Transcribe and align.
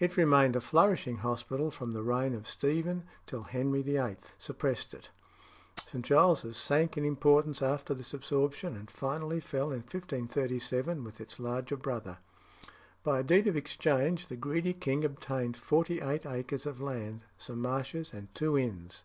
It 0.00 0.16
remained 0.16 0.56
a 0.56 0.60
flourishing 0.62 1.18
hospital 1.18 1.70
from 1.70 1.92
the 1.92 2.02
reign 2.02 2.32
of 2.32 2.46
Stephen 2.48 3.04
till 3.26 3.42
Henry 3.42 3.82
VIII. 3.82 4.16
suppressed 4.38 4.94
it. 4.94 5.10
St. 5.84 6.02
Giles's 6.02 6.56
sank 6.56 6.96
in 6.96 7.04
importance 7.04 7.60
after 7.60 7.92
this 7.92 8.14
absorption, 8.14 8.74
and 8.74 8.90
finally 8.90 9.38
fell 9.38 9.72
in 9.72 9.80
1537 9.80 11.04
with 11.04 11.20
its 11.20 11.38
larger 11.38 11.76
brother. 11.76 12.20
By 13.04 13.18
a 13.18 13.22
deed 13.22 13.46
of 13.48 13.56
exchange 13.58 14.28
the 14.28 14.36
greedy 14.36 14.72
king 14.72 15.04
obtained 15.04 15.58
forty 15.58 16.00
eight 16.00 16.24
acres 16.24 16.64
of 16.64 16.80
land, 16.80 17.24
some 17.36 17.60
marshes, 17.60 18.14
and 18.14 18.34
two 18.34 18.56
inns. 18.56 19.04